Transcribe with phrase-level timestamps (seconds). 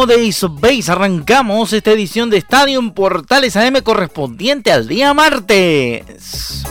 [0.00, 4.88] Ritmo de Ace of Base arrancamos esta edición de Estadio en Portales AM correspondiente al
[4.88, 6.64] día martes.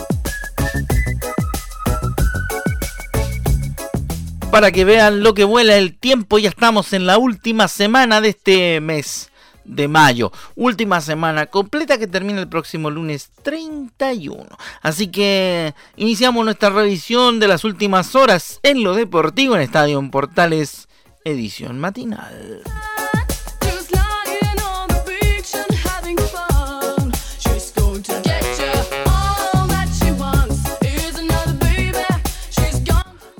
[4.51, 8.29] Para que vean lo que vuela el tiempo, ya estamos en la última semana de
[8.29, 9.29] este mes
[9.63, 10.31] de mayo.
[10.55, 14.45] Última semana completa que termina el próximo lunes 31.
[14.81, 20.87] Así que iniciamos nuestra revisión de las últimas horas en lo deportivo en Estadio Portales
[21.25, 22.63] edición matinal.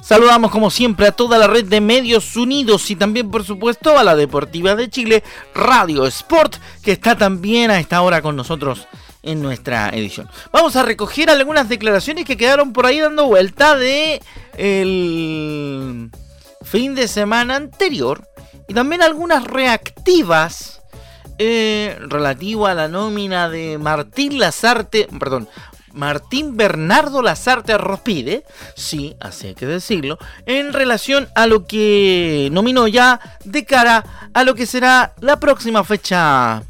[0.09, 4.03] Saludamos como siempre a toda la red de medios unidos y también por supuesto a
[4.03, 8.87] la Deportiva de Chile, Radio Sport, que está también a esta hora con nosotros
[9.21, 10.27] en nuestra edición.
[10.51, 14.19] Vamos a recoger algunas declaraciones que quedaron por ahí dando vuelta de
[14.57, 16.09] el
[16.63, 18.27] fin de semana anterior
[18.67, 20.81] y también algunas reactivas
[21.37, 25.47] eh, relativo a la nómina de Martín Lazarte, perdón,
[25.93, 28.43] Martín Bernardo Lazarte Rospide,
[28.75, 34.43] sí, así hay que decirlo, en relación a lo que nominó ya de cara a
[34.43, 36.63] lo que será la próxima fecha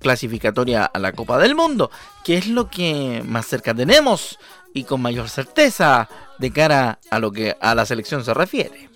[0.00, 1.90] clasificatoria a la Copa del Mundo,
[2.24, 4.38] que es lo que más cerca tenemos
[4.74, 8.90] y con mayor certeza de cara a lo que a la selección se refiere.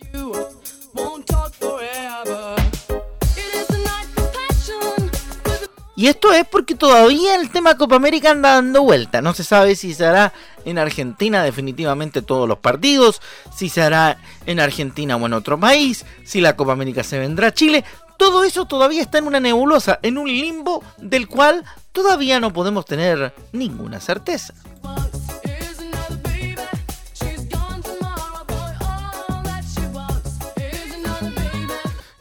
[6.00, 9.20] Y esto es porque todavía el tema Copa América anda dando vuelta.
[9.20, 10.32] No se sabe si se hará
[10.64, 13.20] en Argentina definitivamente todos los partidos,
[13.54, 14.16] si se hará
[14.46, 17.84] en Argentina o en otro país, si la Copa América se vendrá a Chile.
[18.16, 22.86] Todo eso todavía está en una nebulosa, en un limbo del cual todavía no podemos
[22.86, 24.54] tener ninguna certeza.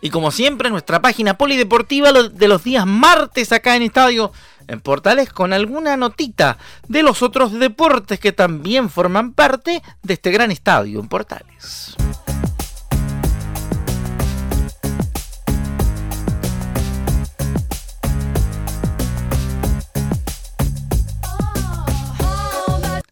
[0.02, 4.32] Y como siempre, nuestra página polideportiva de los días martes acá en Estadio
[4.68, 10.32] en Portales con alguna notita de los otros deportes que también forman parte de este
[10.32, 11.96] gran estadio en Portales.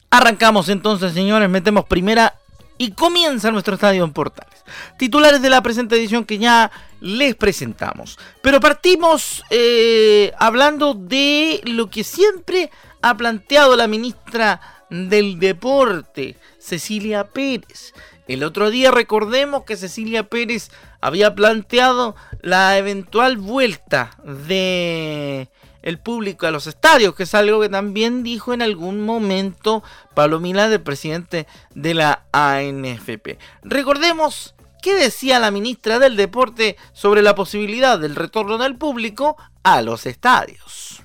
[0.10, 2.36] Arrancamos entonces, señores, metemos primera
[2.78, 4.57] y comienza nuestro estadio en Portales.
[4.98, 8.18] Titulares de la presente edición que ya les presentamos.
[8.42, 12.70] Pero partimos eh, hablando de lo que siempre
[13.02, 17.94] ha planteado la ministra del Deporte, Cecilia Pérez.
[18.28, 20.70] El otro día recordemos que Cecilia Pérez
[21.00, 25.50] había planteado la eventual vuelta de
[25.82, 29.84] el público a los estadios, que es algo que también dijo en algún momento
[30.14, 33.38] Palomila, el presidente de la ANFP.
[33.64, 39.82] Recordemos qué decía la ministra del Deporte sobre la posibilidad del retorno del público a
[39.82, 41.04] los estadios.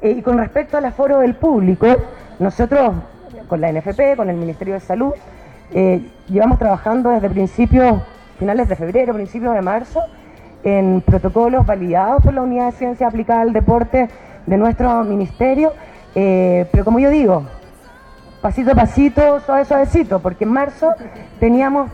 [0.00, 1.86] Eh, y con respecto al aforo del público,
[2.38, 2.94] nosotros
[3.48, 5.12] con la ANFP, con el Ministerio de Salud,
[5.72, 8.02] eh, llevamos trabajando desde principios,
[8.38, 10.00] finales de febrero, principios de marzo,
[10.64, 14.08] en protocolos validados por la Unidad de Ciencia Aplicada al Deporte
[14.46, 15.72] de nuestro ministerio.
[16.14, 17.44] Eh, pero como yo digo,
[18.40, 20.92] pasito a pasito, suave, suavecito, porque en marzo
[21.38, 21.90] teníamos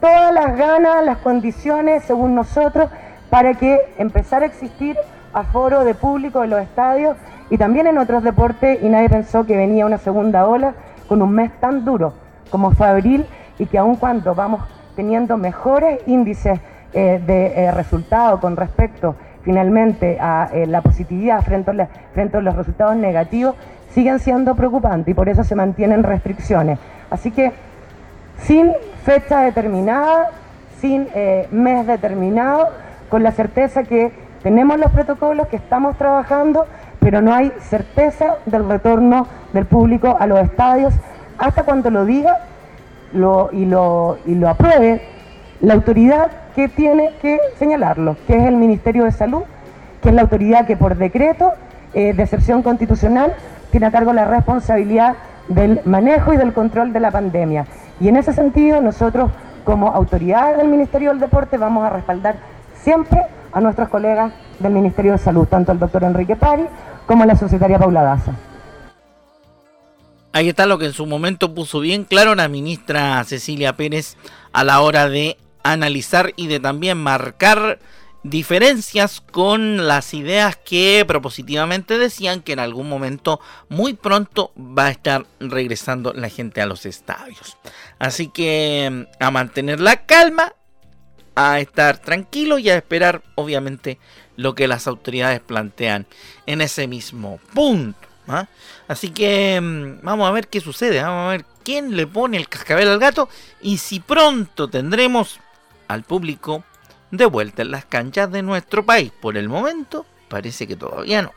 [0.00, 2.90] todas las ganas, las condiciones, según nosotros,
[3.28, 4.96] para que empezara a existir
[5.32, 7.16] aforo de público en los estadios
[7.50, 10.74] y también en otros deportes y nadie pensó que venía una segunda ola
[11.08, 12.14] con un mes tan duro
[12.50, 13.26] como fue abril
[13.58, 14.62] y que aun cuando vamos
[14.96, 16.58] teniendo mejores índices
[16.92, 22.40] eh, de eh, resultado con respecto finalmente a eh, la positividad frente a, frente a
[22.40, 23.54] los resultados negativos,
[23.90, 26.78] siguen siendo preocupantes y por eso se mantienen restricciones.
[27.10, 27.52] Así que
[28.42, 28.72] sin
[29.04, 30.30] fecha determinada,
[30.80, 31.08] sin
[31.50, 32.68] mes determinado,
[33.08, 36.66] con la certeza que tenemos los protocolos, que estamos trabajando,
[37.00, 40.94] pero no hay certeza del retorno del público a los estadios.
[41.38, 42.38] Hasta cuando lo diga
[43.12, 45.02] lo, y, lo, y lo apruebe
[45.60, 49.42] la autoridad que tiene que señalarlo, que es el Ministerio de Salud,
[50.02, 51.52] que es la autoridad que por decreto
[51.92, 53.34] eh, de excepción constitucional
[53.70, 55.16] tiene a cargo la responsabilidad
[55.50, 57.66] del manejo y del control de la pandemia.
[58.00, 59.30] Y en ese sentido nosotros
[59.64, 62.36] como autoridad del Ministerio del Deporte vamos a respaldar
[62.82, 63.20] siempre
[63.52, 66.64] a nuestros colegas del Ministerio de Salud, tanto el doctor Enrique Pari
[67.06, 68.32] como la societaria Paula Daza.
[70.32, 74.16] Ahí está lo que en su momento puso bien claro la ministra Cecilia Pérez
[74.52, 77.80] a la hora de analizar y de también marcar
[78.22, 84.90] diferencias con las ideas que propositivamente decían que en algún momento muy pronto va a
[84.90, 87.56] estar regresando la gente a los estadios.
[87.98, 90.54] Así que a mantener la calma,
[91.34, 93.98] a estar tranquilo y a esperar obviamente
[94.36, 96.06] lo que las autoridades plantean
[96.46, 98.08] en ese mismo punto.
[98.28, 98.46] ¿ah?
[98.88, 102.48] Así que mm, vamos a ver qué sucede, vamos a ver quién le pone el
[102.48, 103.28] cascabel al gato
[103.62, 105.40] y si pronto tendremos
[105.88, 106.64] al público
[107.10, 109.12] de vuelta en las canchas de nuestro país.
[109.20, 111.32] Por el momento parece que todavía no.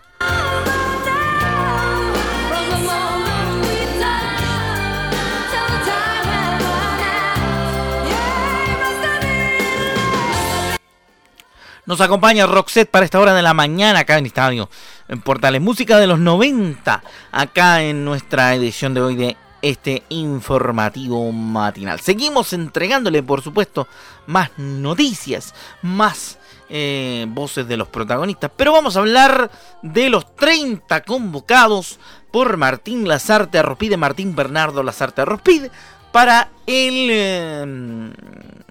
[11.85, 14.69] Nos acompaña Roxette para esta hora de la mañana acá en Estadio
[15.09, 15.61] en Portales.
[15.61, 17.03] Música de los 90
[17.33, 21.99] acá en nuestra edición de hoy de este informativo matinal.
[22.01, 23.87] Seguimos entregándole, por supuesto,
[24.27, 26.37] más noticias, más
[26.69, 28.51] eh, voces de los protagonistas.
[28.57, 29.49] Pero vamos a hablar
[29.81, 31.97] de los 30 convocados
[32.29, 35.71] por Martín Lazarte Arropide, Martín Bernardo Lazarte Arropide,
[36.11, 38.13] para el eh,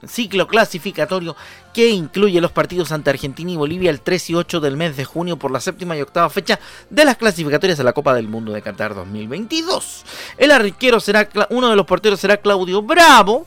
[0.07, 1.37] ciclo clasificatorio
[1.73, 5.05] que incluye los partidos ante Argentina y Bolivia el 3 y 8 del mes de
[5.05, 6.59] junio por la séptima y octava fecha
[6.91, 10.05] de las clasificatorias a la Copa del Mundo de Qatar 2022.
[10.39, 13.47] El arquero será, uno de los porteros será Claudio Bravo.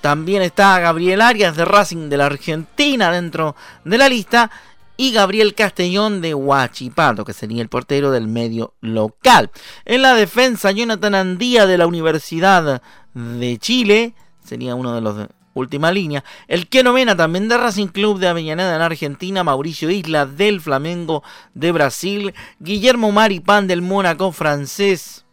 [0.00, 4.50] También está Gabriel Arias de Racing de la Argentina dentro de la lista
[4.96, 9.50] y Gabriel Castellón de Huachipato, que sería el portero del medio local.
[9.84, 12.82] En la defensa, Jonathan Andía de la Universidad
[13.14, 14.14] de Chile,
[14.44, 15.28] sería uno de los
[15.58, 16.24] última línea.
[16.46, 21.22] El que novena también de Racing Club de Avellaneda en Argentina, Mauricio Isla del Flamengo
[21.54, 25.24] de Brasil, Guillermo Maripán del Mónaco francés,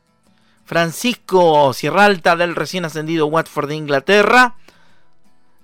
[0.65, 4.55] Francisco Sierralta del recién ascendido Watford de Inglaterra,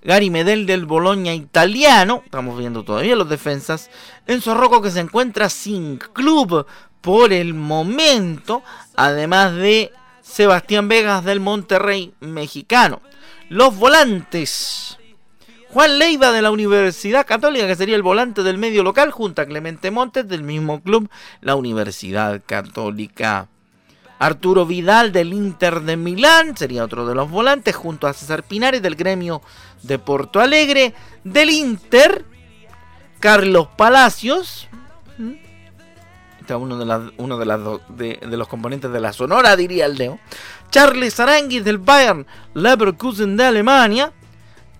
[0.04, 3.90] Gary Medel del Boloña italiano, estamos viendo todavía los defensas,
[4.26, 6.66] Enzo Rocco que se encuentra sin club
[7.00, 8.62] por el momento,
[8.96, 9.92] además de
[10.22, 13.00] Sebastián Vegas del Monterrey mexicano.
[13.48, 14.98] Los volantes.
[15.70, 19.46] Juan Leiva de la Universidad Católica, que sería el volante del medio local, junto a
[19.46, 21.08] Clemente Montes del mismo club,
[21.40, 23.48] la Universidad Católica.
[24.18, 28.82] Arturo Vidal del Inter de Milán, sería otro de los volantes, junto a César Pinares
[28.82, 29.40] del gremio
[29.82, 30.94] de Porto Alegre,
[31.24, 32.24] del Inter,
[33.18, 34.68] Carlos Palacios,
[36.56, 40.18] uno de, de, los componentes de la Sonora, diría el Leo,
[40.70, 44.12] Charles Aranguis del Bayern Leverkusen de Alemania,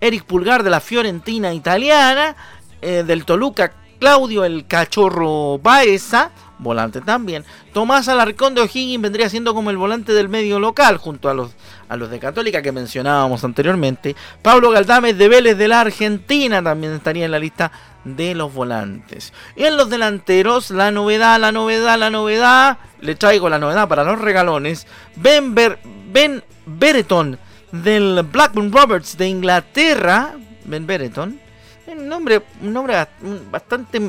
[0.00, 2.34] Eric Pulgar de la Fiorentina italiana,
[2.80, 7.44] eh, del Toluca Claudio el Cachorro Baeza, volante también.
[7.72, 11.50] Tomás Alarcón de O'Higgins vendría siendo como el volante del medio local, junto a los,
[11.88, 14.16] a los de Católica que mencionábamos anteriormente.
[14.42, 17.72] Pablo Galdames de Vélez de la Argentina también estaría en la lista
[18.04, 19.32] de los volantes.
[19.56, 22.78] Y en los delanteros, la novedad, la novedad, la novedad.
[23.00, 24.86] Le traigo la novedad para los regalones.
[25.16, 27.38] Ben, ben Bereton
[27.70, 30.34] del Blackburn Roberts de Inglaterra.
[30.64, 31.40] Ben Bereton.
[31.86, 33.06] Un nombre, un nombre
[33.50, 34.00] bastante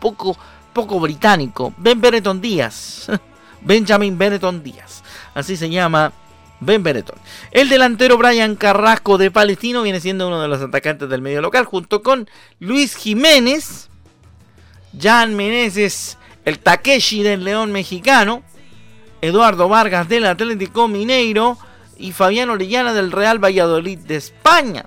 [0.00, 0.36] poco
[0.72, 3.10] poco británico, Ben Benetton Díaz.
[3.62, 5.02] Benjamin Benetton Díaz.
[5.34, 6.12] Así se llama
[6.60, 7.18] Ben Benetton.
[7.50, 11.64] El delantero Brian Carrasco de Palestino viene siendo uno de los atacantes del medio local,
[11.64, 13.88] junto con Luis Jiménez,
[14.98, 18.42] Jan Meneses, el Takeshi del León mexicano,
[19.20, 21.56] Eduardo Vargas del Atlético Mineiro
[21.96, 24.86] y Fabián Orellana del Real Valladolid de España,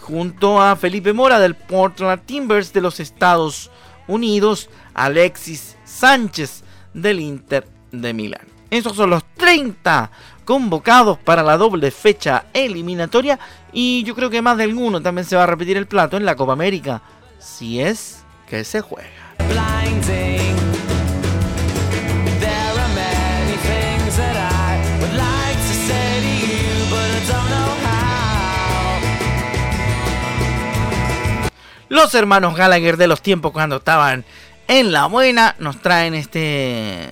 [0.00, 3.70] junto a Felipe Mora del Portland Timbers de los Estados
[4.06, 8.46] Unidos, Alexis Sánchez del Inter de Milán.
[8.70, 10.10] Esos son los 30
[10.44, 13.38] convocados para la doble fecha eliminatoria
[13.72, 16.24] y yo creo que más de alguno también se va a repetir el plato en
[16.24, 17.02] la Copa América,
[17.38, 19.10] si es que se juega.
[31.94, 34.24] Los hermanos Gallagher de los tiempos cuando estaban
[34.68, 37.08] en la buena nos traen este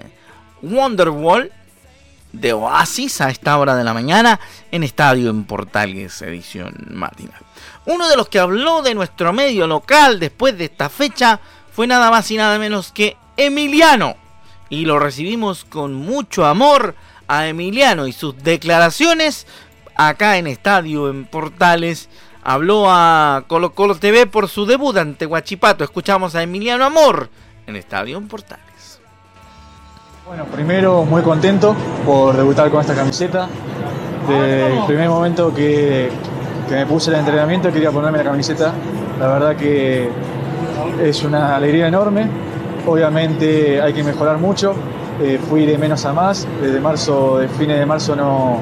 [0.62, 1.52] Wonderwall
[2.32, 4.40] de Oasis a esta hora de la mañana
[4.71, 7.40] en Estadio en Portales edición matinal.
[7.85, 11.40] Uno de los que habló de nuestro medio local después de esta fecha
[11.73, 14.16] fue nada más y nada menos que Emiliano.
[14.68, 16.94] Y lo recibimos con mucho amor
[17.28, 19.47] a Emiliano y sus declaraciones
[19.94, 22.09] acá en Estadio, en Portales,
[22.43, 25.85] habló a Colo Colo TV por su debut ante Guachipato.
[25.85, 27.29] Escuchamos a Emiliano Amor
[27.67, 29.01] en Estadio Portales.
[30.27, 33.49] Bueno, primero muy contento por debutar con esta camiseta.
[34.29, 36.11] Desde el primer momento que,
[36.69, 38.73] que me puse el entrenamiento quería ponerme la camiseta.
[39.19, 40.09] La verdad que
[41.03, 42.29] es una alegría enorme.
[42.87, 44.75] Obviamente hay que mejorar mucho.
[45.21, 46.47] Eh, fui de menos a más.
[46.61, 48.61] Desde marzo, de fines de marzo no,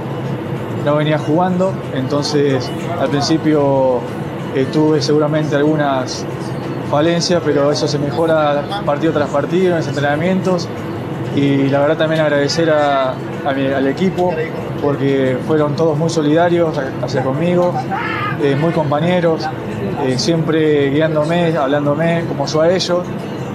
[0.85, 1.73] no venía jugando.
[1.95, 2.71] Entonces
[3.01, 4.01] al principio
[4.55, 6.25] eh, tuve seguramente algunas
[6.91, 10.69] falencias, pero eso se mejora partido tras partido en los entrenamientos.
[11.37, 14.35] Y la verdad también agradecer al equipo
[14.83, 17.73] porque fueron todos muy solidarios hacia conmigo,
[18.43, 19.47] eh, muy compañeros,
[20.05, 23.07] eh, siempre guiándome, hablándome como yo a ellos.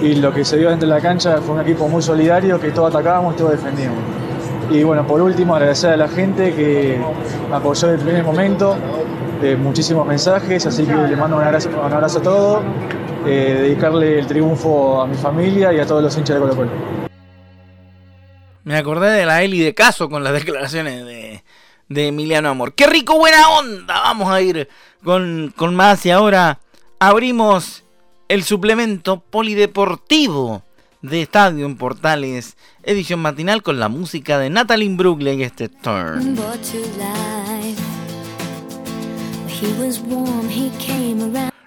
[0.02, 2.72] Y lo que se vio dentro de la cancha fue un equipo muy solidario que
[2.72, 4.15] todos atacábamos y todos defendíamos.
[4.70, 7.00] Y bueno, por último, agradecer a la gente que
[7.52, 8.76] apoyó desde el primer momento,
[9.42, 11.70] eh, muchísimos mensajes, así que le mando un abrazo,
[12.20, 12.64] a todos,
[13.24, 16.72] dedicarle el triunfo a mi familia y a todos los hinchas de Colo Colo.
[18.64, 21.44] Me acordé de la Eli de caso con las declaraciones de,
[21.88, 22.74] de Emiliano Amor.
[22.74, 24.02] ¡Qué rico, buena onda!
[24.02, 24.68] Vamos a ir
[25.04, 26.60] con, con más y ahora
[27.00, 27.84] abrimos
[28.28, 30.64] el suplemento polideportivo
[31.06, 36.38] de Estadio en Portales, edición matinal con la música de Natalie Brooklyn y este Turn.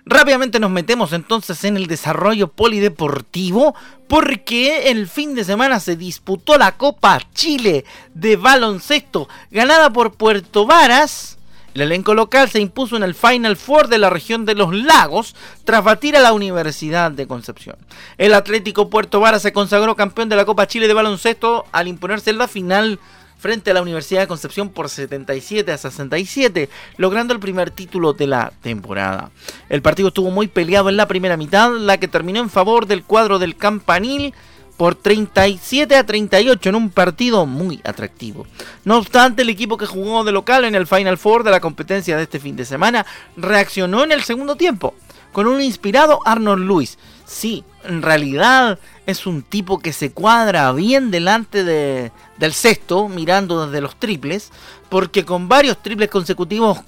[0.05, 3.75] Rápidamente nos metemos entonces en el desarrollo polideportivo
[4.09, 10.67] porque el fin de semana se disputó la Copa Chile de baloncesto ganada por Puerto
[10.67, 11.38] Varas.
[11.79, 15.37] El elenco local se impuso en el Final Four de la región de los lagos
[15.63, 17.77] tras batir a la Universidad de Concepción.
[18.17, 22.31] El Atlético Puerto Varas se consagró campeón de la Copa Chile de baloncesto al imponerse
[22.31, 22.99] en la final
[23.39, 28.27] frente a la Universidad de Concepción por 77 a 67, logrando el primer título de
[28.27, 29.31] la temporada.
[29.69, 33.05] El partido estuvo muy peleado en la primera mitad, la que terminó en favor del
[33.05, 34.35] cuadro del Campanil
[34.79, 38.47] por 37 a 38 en un partido muy atractivo.
[38.85, 42.17] No obstante, el equipo que jugó de local en el Final Four de la competencia
[42.17, 43.05] de este fin de semana
[43.37, 44.95] reaccionó en el segundo tiempo
[45.33, 46.97] con un inspirado Arnold Lewis.
[47.27, 53.67] Sí, en realidad es un tipo que se cuadra bien delante de, del sexto, mirando
[53.67, 54.51] desde los triples,
[54.89, 56.79] porque con varios triples consecutivos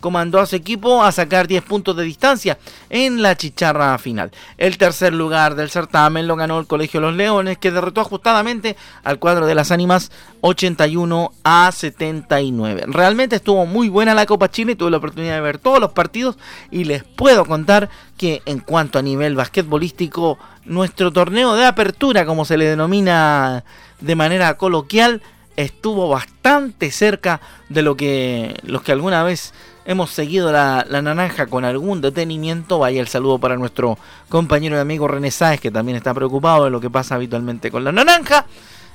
[0.00, 4.30] comandó a su equipo a sacar 10 puntos de distancia en la chicharra final.
[4.58, 9.18] El tercer lugar del certamen lo ganó el Colegio los Leones, que derrotó ajustadamente al
[9.18, 12.84] cuadro de las ánimas 81 a 79.
[12.86, 16.36] Realmente estuvo muy buena la Copa Chile, tuve la oportunidad de ver todos los partidos
[16.70, 22.44] y les puedo contar que en cuanto a nivel basquetbolístico, nuestro torneo de apertura, como
[22.44, 23.64] se le denomina
[24.00, 25.22] de manera coloquial,
[25.56, 29.52] estuvo bastante cerca de lo que los que alguna vez
[29.90, 32.78] hemos seguido la, naranja con algún detenimiento.
[32.78, 36.70] Vaya el saludo para nuestro compañero y amigo René Sáez, que también está preocupado de
[36.70, 38.46] lo que pasa habitualmente con la naranja.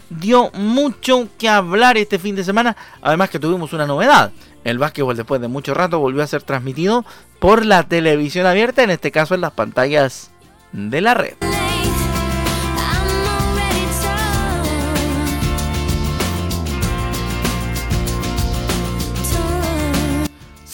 [0.10, 2.78] Dio mucho que hablar este fin de semana.
[3.02, 4.32] Además que tuvimos una novedad.
[4.64, 7.04] El básquetbol después de mucho rato volvió a ser transmitido
[7.40, 10.32] por la televisión abierta, en este caso en las pantallas
[10.72, 11.65] de la red.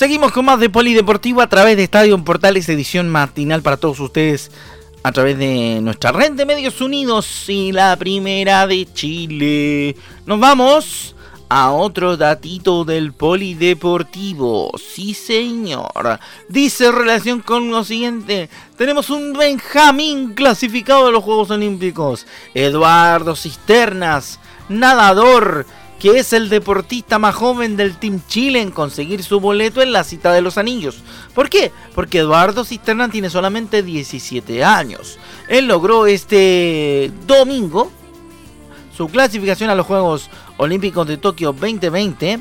[0.01, 4.49] Seguimos con más de Polideportivo a través de Estadio Portales, edición matinal para todos ustedes
[5.03, 9.95] a través de nuestra red de medios unidos y la primera de Chile.
[10.25, 11.15] Nos vamos
[11.49, 14.71] a otro datito del Polideportivo.
[14.79, 16.17] Sí, señor.
[16.49, 18.49] Dice relación con lo siguiente.
[18.79, 22.25] Tenemos un Benjamín clasificado de los Juegos Olímpicos.
[22.55, 25.67] Eduardo Cisternas, nadador
[26.01, 30.03] que es el deportista más joven del Team Chile en conseguir su boleto en la
[30.03, 30.97] cita de los anillos.
[31.35, 31.71] ¿Por qué?
[31.93, 35.19] Porque Eduardo Cisterna tiene solamente 17 años.
[35.47, 37.91] Él logró este domingo
[38.97, 42.39] su clasificación a los Juegos Olímpicos de Tokio 2020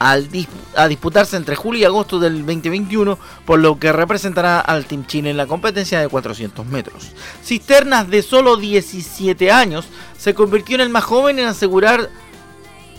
[0.00, 0.28] al
[0.74, 5.30] a disputarse entre julio y agosto del 2021, por lo que representará al Team Chile
[5.30, 7.12] en la competencia de 400 metros.
[7.42, 9.86] Cisternas de solo 17 años
[10.18, 12.10] se convirtió en el más joven en asegurar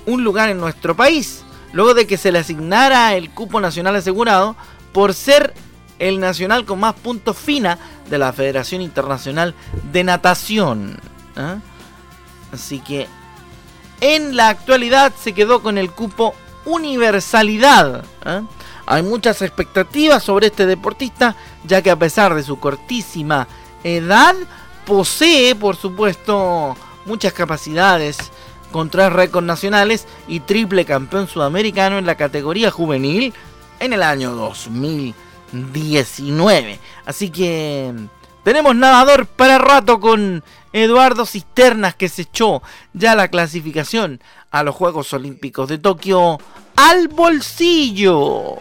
[0.07, 4.55] un lugar en nuestro país, luego de que se le asignara el cupo nacional asegurado
[4.93, 5.53] por ser
[5.99, 7.77] el nacional con más puntos fina
[8.09, 9.53] de la Federación Internacional
[9.91, 10.99] de Natación.
[11.35, 11.57] ¿ah?
[12.51, 13.07] Así que
[13.99, 16.33] en la actualidad se quedó con el cupo
[16.65, 18.05] universalidad.
[18.23, 18.43] ¿ah?
[18.85, 21.35] Hay muchas expectativas sobre este deportista,
[21.65, 23.47] ya que a pesar de su cortísima
[23.83, 24.35] edad,
[24.85, 28.17] posee, por supuesto, muchas capacidades
[28.77, 33.33] con tres récords nacionales y triple campeón sudamericano en la categoría juvenil
[33.79, 36.79] en el año 2019.
[37.03, 37.91] Así que
[38.43, 40.43] tenemos nadador para rato con
[40.73, 42.61] Eduardo Cisternas que se echó
[42.93, 46.37] ya la clasificación a los Juegos Olímpicos de Tokio
[46.75, 48.57] al bolsillo.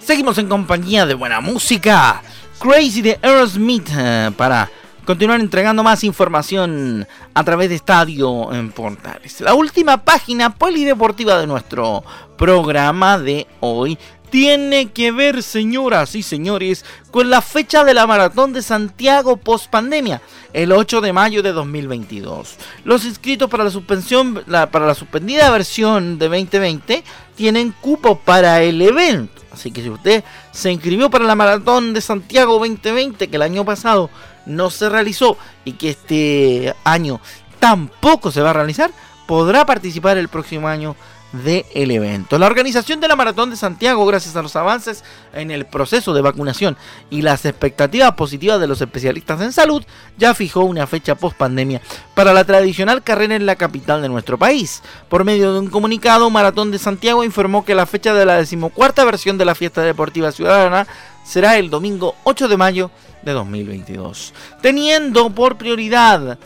[0.00, 2.22] Seguimos en compañía de buena música.
[2.58, 4.70] Crazy de Aerosmith eh, para
[5.08, 9.40] continuar entregando más información a través de Estadio en Portales.
[9.40, 12.04] La última página polideportiva de nuestro
[12.36, 13.96] programa de hoy
[14.28, 19.70] tiene que ver, señoras y señores, con la fecha de la maratón de Santiago post
[19.70, 20.20] pandemia,
[20.52, 22.56] el 8 de mayo de 2022.
[22.84, 27.02] Los inscritos para la suspensión, para la suspendida versión de 2020
[27.34, 29.40] tienen cupo para el evento.
[29.50, 30.22] Así que si usted
[30.52, 34.10] se inscribió para la maratón de Santiago 2020, que el año pasado
[34.48, 37.20] no se realizó y que este año
[37.60, 38.90] tampoco se va a realizar,
[39.26, 40.96] podrá participar el próximo año
[41.32, 42.38] del evento.
[42.38, 45.04] La organización de la Maratón de Santiago, gracias a los avances
[45.34, 46.76] en el proceso de vacunación
[47.10, 49.84] y las expectativas positivas de los especialistas en salud,
[50.16, 51.82] ya fijó una fecha post pandemia
[52.14, 54.82] para la tradicional carrera en la capital de nuestro país.
[55.08, 59.04] Por medio de un comunicado, Maratón de Santiago informó que la fecha de la decimocuarta
[59.04, 60.86] versión de la fiesta deportiva ciudadana
[61.24, 62.90] será el domingo 8 de mayo
[63.22, 64.32] de 2022,
[64.62, 66.38] teniendo por prioridad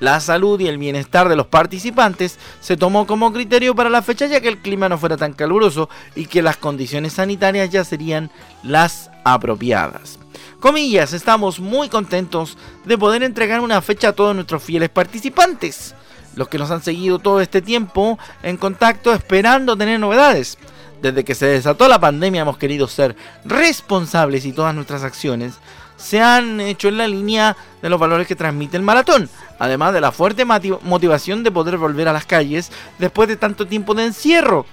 [0.00, 4.26] la salud y el bienestar de los participantes se tomó como criterio para la fecha
[4.26, 8.30] ya que el clima no fuera tan caluroso y que las condiciones sanitarias ya serían
[8.62, 10.18] las apropiadas.
[10.60, 15.94] Comillas, estamos muy contentos de poder entregar una fecha a todos nuestros fieles participantes,
[16.34, 20.58] los que nos han seguido todo este tiempo en contacto esperando tener novedades.
[21.00, 23.14] Desde que se desató la pandemia hemos querido ser
[23.44, 25.54] responsables y todas nuestras acciones
[25.98, 29.28] se han hecho en la línea de los valores que transmite el maratón,
[29.58, 33.94] además de la fuerte motivación de poder volver a las calles después de tanto tiempo
[33.94, 34.64] de encierro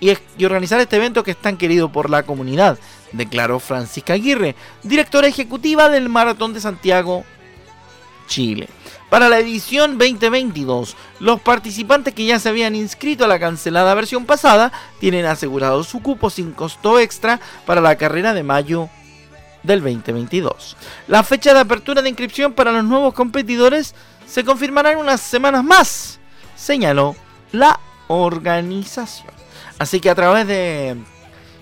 [0.00, 2.78] y, organizar este evento que es tan querido por la comunidad,
[3.12, 7.24] declaró Francisca Aguirre, directora ejecutiva del Maratón de Santiago,
[8.26, 8.68] Chile.
[9.10, 14.24] Para la edición 2022, los participantes que ya se habían inscrito a la cancelada versión
[14.24, 18.88] pasada tienen asegurado su cupo sin costo extra para la carrera de mayo
[19.62, 20.76] del 2022.
[21.08, 23.94] La fecha de apertura de inscripción para los nuevos competidores
[24.26, 26.18] se confirmará en unas semanas más,
[26.56, 27.16] señaló
[27.52, 29.32] la organización.
[29.78, 30.96] Así que a través de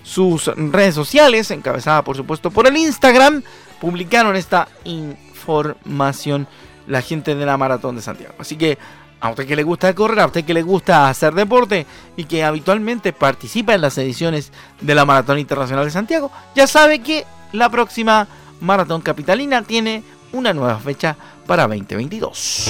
[0.03, 3.43] sus redes sociales, encabezada por supuesto por el Instagram,
[3.79, 6.47] publicaron esta información
[6.87, 8.35] la gente de la Maratón de Santiago.
[8.37, 8.77] Así que
[9.19, 11.85] a usted que le gusta correr, a usted que le gusta hacer deporte
[12.17, 16.99] y que habitualmente participa en las ediciones de la Maratón Internacional de Santiago, ya sabe
[16.99, 18.27] que la próxima
[18.59, 21.15] Maratón Capitalina tiene una nueva fecha
[21.47, 22.69] para 2022.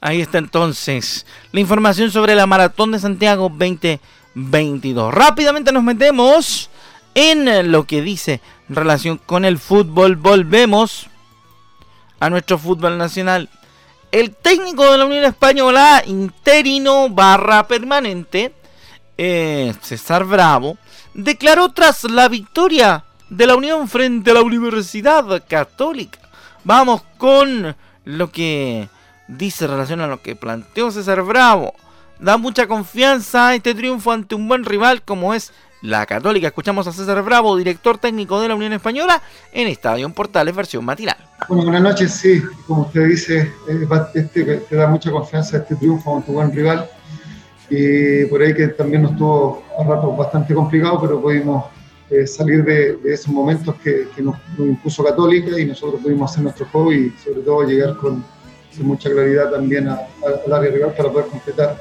[0.00, 5.14] Ahí está entonces la información sobre la Maratón de Santiago 2022.
[5.14, 6.68] Rápidamente nos metemos
[7.14, 10.16] en lo que dice en relación con el fútbol.
[10.16, 11.08] Volvemos
[12.20, 13.48] a nuestro fútbol nacional.
[14.10, 18.52] El técnico de la Unión Española, interino barra permanente,
[19.18, 20.78] eh, César Bravo,
[21.14, 26.20] declaró tras la victoria de la Unión frente a la Universidad Católica.
[26.62, 28.88] Vamos con lo que
[29.28, 31.74] dice en relación a lo que planteó César Bravo.
[32.18, 35.52] Da mucha confianza este triunfo ante un buen rival como es
[35.84, 36.46] la Católica.
[36.46, 41.16] Escuchamos a César Bravo, director técnico de la Unión Española, en Estadio Portales, versión matinal.
[41.46, 43.52] Bueno, buenas noches, sí, como usted dice,
[44.14, 46.88] este, te da mucha confianza este triunfo con tu buen rival.
[47.68, 51.66] Y por ahí que también nos estuvo a rato bastante complicado, pero pudimos
[52.10, 56.92] eh, salir de, esos momentos que, nos, impuso Católica y nosotros pudimos hacer nuestro juego
[56.94, 58.24] y sobre todo llegar con,
[58.80, 61.76] mucha claridad también al área rival para poder completar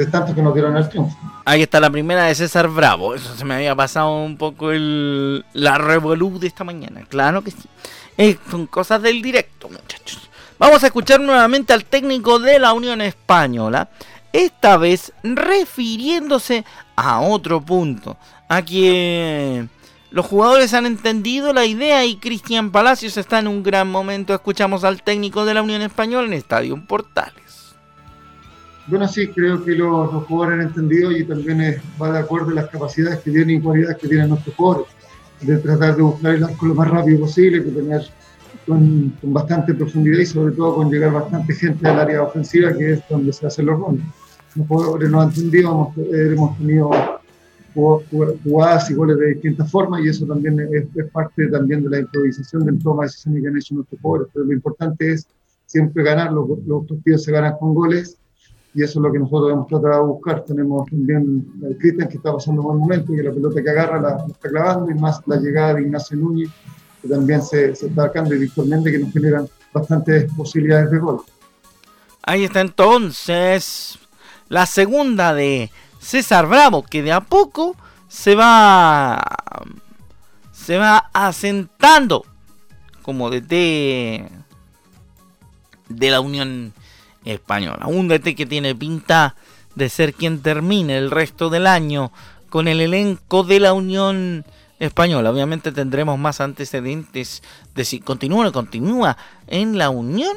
[0.00, 1.14] de tanto que nos dieron el triunfo.
[1.44, 3.14] Ahí está la primera de César Bravo.
[3.14, 7.02] Eso se me había pasado un poco el, la revolú de esta mañana.
[7.06, 8.38] Claro que sí.
[8.50, 10.30] son cosas del directo, muchachos.
[10.58, 13.90] Vamos a escuchar nuevamente al técnico de la Unión Española.
[14.32, 16.64] Esta vez refiriéndose
[16.96, 18.16] a otro punto.
[18.48, 19.66] A que
[20.10, 24.32] los jugadores han entendido la idea y Cristian Palacios está en un gran momento.
[24.32, 27.39] Escuchamos al técnico de la Unión Española en Estadio Portales.
[28.90, 32.70] Bueno, sí, creo que los, jugadores han entendido y también va de acuerdo a las
[32.70, 34.88] capacidades que tienen y cualidades que tienen nuestros jugadores,
[35.42, 38.02] de tratar de buscar el arco lo más rápido posible, que tener
[38.66, 43.02] con, bastante profundidad y sobre todo con llegar bastante gente al área ofensiva, que es
[43.08, 44.02] donde se hacen los goles.
[44.56, 46.90] Los jugadores no han entendido, hemos, tenido
[47.72, 52.64] jugadas y goles de distintas formas y eso también es, parte también de la improvisación
[52.64, 54.32] de toma de decisiones que han hecho nuestros jugadores.
[54.34, 55.28] Pero lo importante es
[55.66, 58.16] siempre ganar, los, los partidos se ganan con goles
[58.74, 60.44] y eso es lo que nosotros hemos tratado de buscar.
[60.44, 64.00] Tenemos también el Cristian que está pasando un buen momento, y la pelota que agarra
[64.00, 66.50] la, está clavando, y más la llegada de Ignacio Núñez,
[67.02, 71.20] que también se, está sacando, y Víctor que nos generan bastantes posibilidades de gol.
[72.22, 73.98] Ahí está entonces
[74.48, 77.76] la segunda de César Bravo, que de a poco
[78.08, 79.20] se va
[80.52, 82.24] se va asentando
[83.02, 83.50] como DT
[85.88, 86.72] de la Unión
[87.24, 87.86] española.
[87.86, 89.34] Un DT que tiene pinta
[89.74, 92.12] de ser quien termine el resto del año
[92.48, 94.44] con el elenco de la Unión
[94.78, 95.30] Española.
[95.30, 97.42] Obviamente tendremos más antecedentes
[97.74, 100.36] de si continúa o continúa en la Unión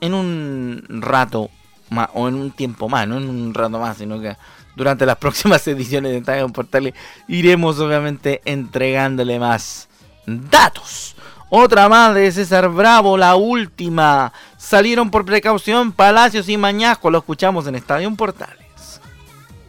[0.00, 1.50] en un rato
[1.90, 4.36] más o en un tiempo más, no en un rato más, sino que
[4.76, 6.94] durante las próximas ediciones de Estadio Portales
[7.28, 9.88] iremos obviamente entregándole más
[10.26, 11.16] datos.
[11.56, 14.32] Otra más de César Bravo, la última.
[14.56, 17.12] Salieron por precaución Palacios y Mañasco.
[17.12, 19.00] Lo escuchamos en Estadio Portales.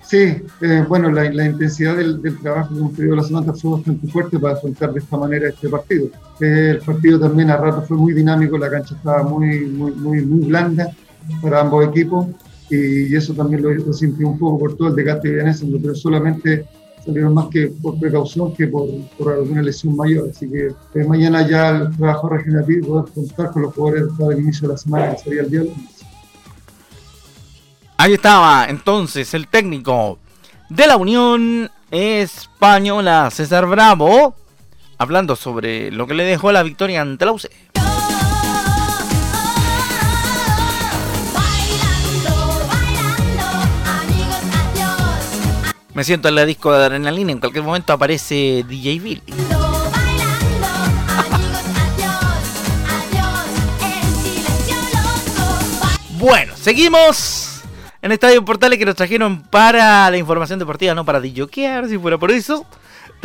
[0.01, 4.55] Sí, eh, bueno, la, intensidad del, trabajo que tenido la semana fue bastante fuerte para
[4.55, 6.07] afrontar de esta manera este partido.
[6.41, 10.25] Eh, el partido también a rato fue muy dinámico, la cancha estaba muy, muy, muy,
[10.25, 10.89] muy blanda
[11.39, 12.25] para ambos equipos
[12.67, 15.93] y, eso también lo, lo sintió un poco por todo el desgaste que viene pero
[15.93, 16.65] solamente
[17.05, 18.87] salieron más que por precaución que por,
[19.31, 20.29] alguna lesión mayor.
[20.29, 24.39] Así que eh, mañana ya el trabajo regenerativo poder contar con los jugadores hasta el
[24.39, 25.61] inicio de la semana, que sería el día
[27.97, 30.19] Ahí estaba entonces el técnico
[30.69, 34.35] de la Unión Española, César Bravo,
[34.97, 37.45] hablando sobre lo que le dejó la victoria ante la UC.
[45.95, 49.23] Me siento en la disco de adrenalina, en cualquier momento aparece DJ Billy.
[56.19, 57.61] Bueno, seguimos
[58.01, 62.17] en Estadio Portales que nos trajeron para la información deportiva, no para DJokear, si fuera
[62.17, 62.65] por eso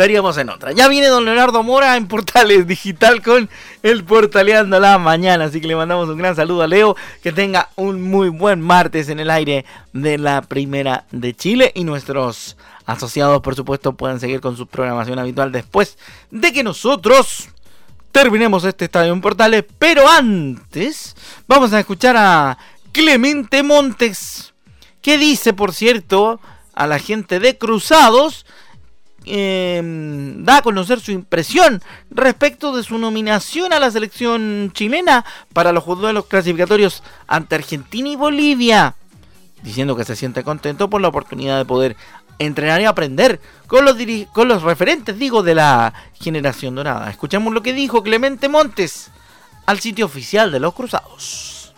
[0.00, 0.72] estaríamos en otra.
[0.72, 3.50] Ya viene don Leonardo Mora en Portales Digital con
[3.82, 5.44] el Portaleando la mañana.
[5.44, 6.96] Así que le mandamos un gran saludo a Leo.
[7.22, 11.70] Que tenga un muy buen martes en el aire de la Primera de Chile.
[11.74, 15.98] Y nuestros asociados, por supuesto, pueden seguir con su programación habitual después
[16.30, 17.50] de que nosotros
[18.10, 19.66] terminemos este estadio en Portales.
[19.78, 21.14] Pero antes,
[21.46, 22.56] vamos a escuchar a
[22.92, 24.54] Clemente Montes.
[25.02, 26.40] Que dice, por cierto,
[26.74, 28.46] a la gente de Cruzados
[29.26, 35.72] Em, da a conocer su impresión respecto de su nominación a la selección chilena para
[35.72, 38.94] los los clasificatorios ante Argentina y Bolivia,
[39.62, 41.96] diciendo que se siente contento por la oportunidad de poder
[42.38, 43.96] entrenar y aprender con los,
[44.32, 47.10] con los referentes, digo, de la generación dorada.
[47.10, 49.10] Escuchamos lo que dijo Clemente Montes
[49.66, 51.74] al sitio oficial de los Cruzados.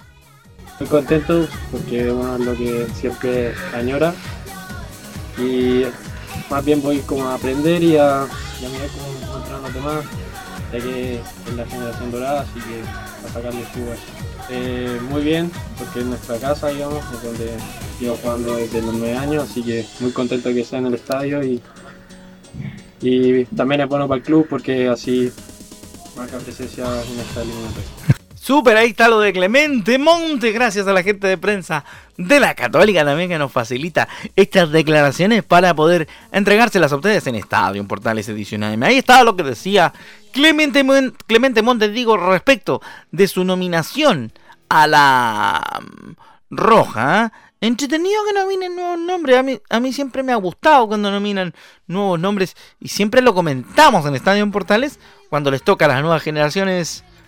[0.78, 4.14] Muy contento porque es lo que siempre añora
[5.38, 5.84] y
[6.52, 8.26] más bien voy como a aprender y a,
[8.60, 10.04] mirar cómo encuentran los demás,
[10.70, 12.82] ya que es la generación dorada, así que
[13.26, 13.94] a sacarle jugo
[14.50, 17.52] eh, muy bien, porque es nuestra casa, digamos, es donde
[17.98, 21.42] llevo jugando desde los nueve años, así que muy contento que sea en el estadio
[21.42, 21.62] y,
[23.00, 25.32] y también es bueno para el club porque así
[26.14, 28.21] marca presencia en esta eliminatoria.
[28.42, 31.84] Super, ahí está lo de Clemente Monte, gracias a la gente de prensa
[32.16, 37.36] de la Católica también que nos facilita estas declaraciones para poder entregárselas a ustedes en
[37.36, 38.82] Estadio, Portales Edición AM.
[38.82, 39.92] Ahí estaba lo que decía
[40.32, 40.84] Clemente,
[41.28, 44.32] Clemente Monte, digo, respecto de su nominación
[44.68, 46.10] a la mm,
[46.50, 47.32] Roja.
[47.60, 49.36] Entretenido que nominen nuevos nombres.
[49.36, 51.54] A mí, a mí siempre me ha gustado cuando nominan
[51.86, 54.98] nuevos nombres y siempre lo comentamos en Estadio Portales
[55.30, 57.04] cuando les toca a las nuevas generaciones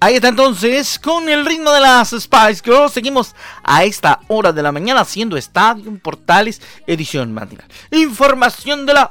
[0.00, 3.34] Ahí está entonces, con el ritmo de las Spice Girls, seguimos
[3.64, 7.66] a esta hora de la mañana haciendo Estadio Portales edición matinal.
[7.90, 9.10] Información de la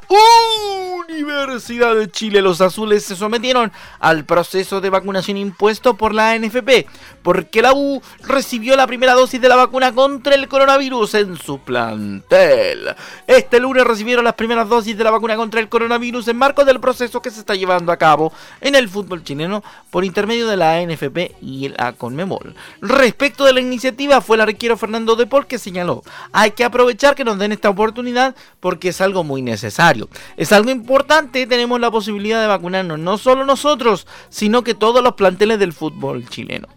[1.10, 2.42] Universidad de Chile.
[2.42, 3.70] Los azules se sometieron
[4.00, 6.88] al proceso de vacunación impuesto por la NFP
[7.28, 11.60] porque la U recibió la primera dosis de la vacuna contra el coronavirus en su
[11.60, 12.96] plantel.
[13.28, 16.80] Este lunes recibieron las primeras dosis de la vacuna contra el coronavirus en marco del
[16.80, 20.82] proceso que se está llevando a cabo en el fútbol chileno por intermedio de la
[20.82, 22.56] NFP y la Conmebol.
[22.80, 27.14] Respecto de la iniciativa, fue el arquero Fernando De Paul que señaló: hay que aprovechar
[27.14, 30.08] que nos den esta oportunidad porque es algo muy necesario.
[30.38, 35.16] Es algo importante, tenemos la posibilidad de vacunarnos, no solo nosotros, sino que todos los
[35.16, 36.70] planteles del fútbol chileno.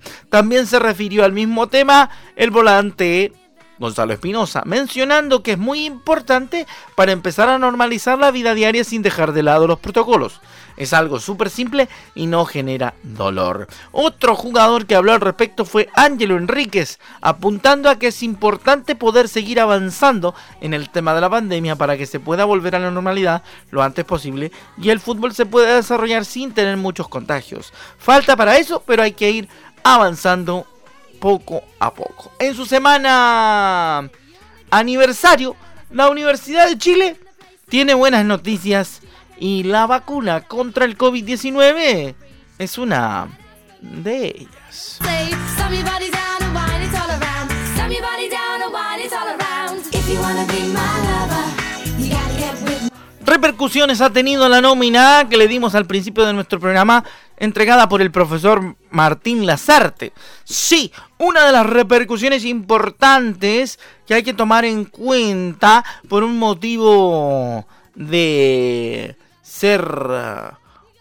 [0.66, 3.32] Se refirió al mismo tema el volante
[3.80, 9.00] Gonzalo Espinosa, mencionando que es muy importante para empezar a normalizar la vida diaria sin
[9.00, 10.40] dejar de lado los protocolos.
[10.76, 13.68] Es algo súper simple y no genera dolor.
[13.90, 19.28] Otro jugador que habló al respecto fue Ángelo Enríquez, apuntando a que es importante poder
[19.28, 22.90] seguir avanzando en el tema de la pandemia para que se pueda volver a la
[22.90, 27.72] normalidad lo antes posible y el fútbol se pueda desarrollar sin tener muchos contagios.
[27.98, 29.48] Falta para eso, pero hay que ir
[29.84, 30.66] avanzando
[31.20, 32.32] poco a poco.
[32.38, 34.10] En su semana
[34.70, 35.56] aniversario,
[35.90, 37.16] la Universidad de Chile
[37.68, 39.00] tiene buenas noticias
[39.38, 42.14] y la vacuna contra el COVID-19
[42.58, 43.28] es una
[43.80, 44.98] de ellas.
[53.40, 57.04] Repercusiones ha tenido la nómina que le dimos al principio de nuestro programa,
[57.38, 60.12] entregada por el profesor Martín Lazarte.
[60.44, 67.66] Sí, una de las repercusiones importantes que hay que tomar en cuenta por un motivo
[67.94, 70.54] de ser uh,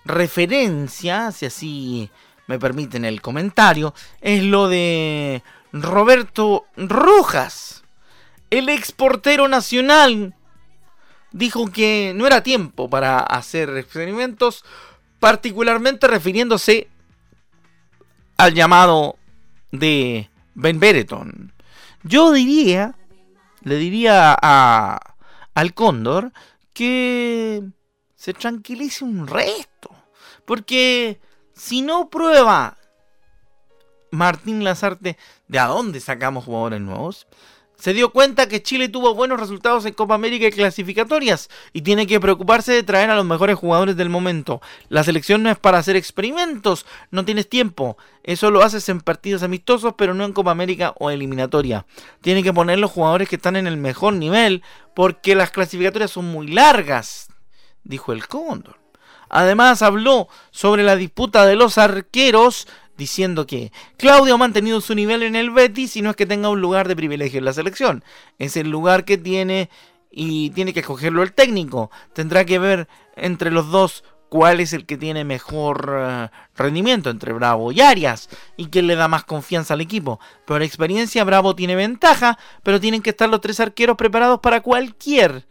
[0.06, 2.10] referencia, si así
[2.48, 7.84] me permiten el comentario, es lo de Roberto Rojas,
[8.50, 10.36] el exportero nacional
[11.32, 14.64] dijo que no era tiempo para hacer experimentos,
[15.20, 16.88] particularmente refiriéndose
[18.38, 19.18] al llamado
[19.72, 21.54] de Ben Bereton.
[22.04, 22.96] Yo diría,
[23.62, 25.00] le diría a,
[25.54, 26.32] al cóndor
[26.74, 27.62] que
[28.16, 29.92] se tranquilice un resto,
[30.46, 31.20] porque
[31.54, 32.78] si no prueba
[34.12, 37.28] Martín Lazarte de a dónde sacamos jugadores nuevos,
[37.80, 42.08] se dio cuenta que Chile tuvo buenos resultados en Copa América y clasificatorias y tiene
[42.08, 44.62] que preocuparse de traer a los mejores jugadores del momento.
[44.90, 47.98] La selección no es para hacer experimentos, no tienes tiempo.
[48.24, 51.86] Eso lo haces en partidos amistosos, pero no en Copa América o eliminatoria.
[52.22, 54.62] Tiene que poner los jugadores que están en el mejor nivel
[54.94, 57.30] porque las clasificatorias son muy largas,
[57.84, 58.78] dijo el Cóndor.
[59.30, 62.68] Además habló sobre la disputa de los arqueros
[63.00, 66.50] diciendo que Claudio ha mantenido su nivel en el Betis y no es que tenga
[66.50, 68.04] un lugar de privilegio en la selección.
[68.38, 69.70] Es el lugar que tiene
[70.12, 71.90] y tiene que escogerlo el técnico.
[72.14, 77.32] Tendrá que ver entre los dos cuál es el que tiene mejor eh, rendimiento entre
[77.32, 80.20] Bravo y Arias y quién le da más confianza al equipo.
[80.46, 85.48] Por experiencia Bravo tiene ventaja, pero tienen que estar los tres arqueros preparados para cualquier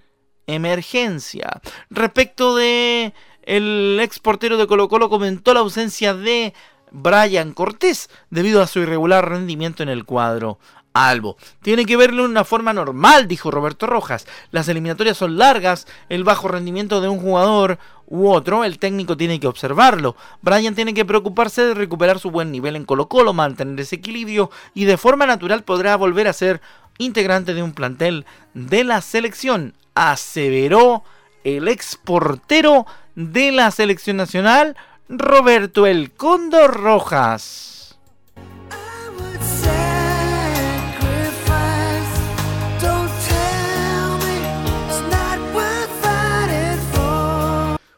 [0.46, 1.62] emergencia.
[1.88, 6.52] Respecto de el ex portero de Colo Colo comentó la ausencia de
[6.92, 10.58] Brian Cortés debido a su irregular rendimiento en el cuadro
[10.92, 11.36] albo.
[11.62, 14.26] Tiene que verlo de una forma normal, dijo Roberto Rojas.
[14.50, 19.38] Las eliminatorias son largas, el bajo rendimiento de un jugador u otro, el técnico tiene
[19.38, 20.16] que observarlo.
[20.42, 24.50] Brian tiene que preocuparse de recuperar su buen nivel en Colo Colo, mantener ese equilibrio
[24.74, 26.60] y de forma natural podrá volver a ser
[26.98, 31.04] integrante de un plantel de la selección, aseveró
[31.44, 34.76] el ex portero de la selección nacional,
[35.08, 37.98] Roberto El Cóndor Rojas.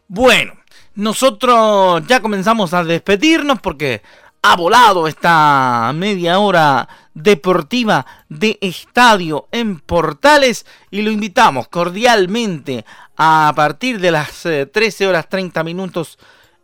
[0.06, 0.52] Bueno,
[0.94, 4.02] nosotros ya comenzamos a despedirnos porque
[4.42, 12.84] ha volado esta media hora deportiva de estadio en Portales y lo invitamos cordialmente
[13.16, 16.18] a partir de las 13 eh, horas 30 minutos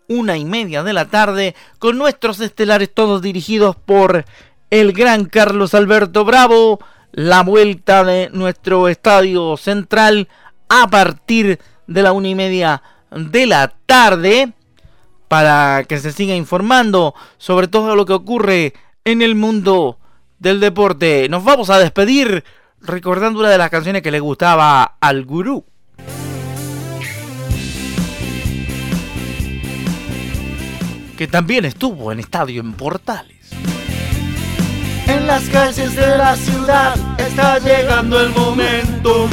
[0.08, 4.24] una y media de la tarde, con nuestros estelares todos dirigidos por
[4.70, 6.80] el gran Carlos Alberto Bravo,
[7.12, 10.28] la vuelta de nuestro estadio central
[10.68, 14.52] a partir de la una y media de la tarde,
[15.28, 19.98] para que se siga informando sobre todo lo que ocurre en el mundo
[20.38, 21.28] del deporte.
[21.28, 22.44] Nos vamos a despedir
[22.80, 25.64] recordando una de las canciones que le gustaba al gurú.
[31.16, 33.34] Que también estuvo en Estadio en Portales.
[35.06, 39.28] en las calles de la ciudad está llegando el momento.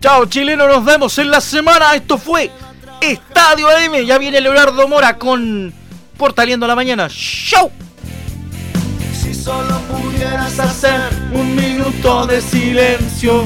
[0.00, 1.94] Chao chileno, nos vemos en la semana.
[1.94, 2.50] Esto fue
[3.00, 4.04] Estadio AM.
[4.04, 5.72] Ya viene Leonardo Mora con
[6.16, 7.08] Portaliendo la Mañana.
[7.08, 7.70] ¡Show!
[9.12, 11.00] Si solo pudieras hacer
[11.32, 13.44] un minuto de silencio,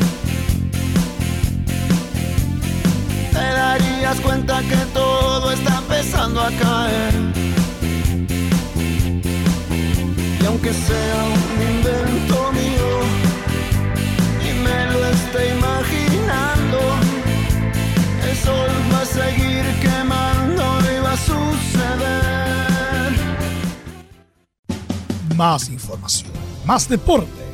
[4.14, 7.14] darías cuenta que todo está empezando a caer.
[10.40, 13.00] Y aunque sea un invento mío
[14.40, 16.79] y me lo esté imaginando,
[18.29, 23.12] el sol va a seguir quemando y va a suceder.
[25.37, 26.33] Más información,
[26.66, 27.44] más deporte.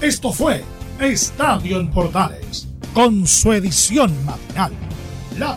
[0.00, 0.64] Esto fue
[0.98, 4.72] Estadio en Portales, con su edición matinal.
[5.38, 5.56] La